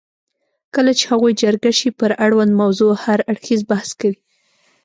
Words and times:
کله 0.75 0.91
چې 0.97 1.03
هغوی 1.11 1.33
جرګه 1.43 1.71
شي 1.79 1.89
پر 1.99 2.11
اړونده 2.25 2.57
موضوع 2.61 2.91
هر 3.05 3.19
اړخیز 3.31 3.61
بحث 3.71 3.89
کوي. 4.01 4.19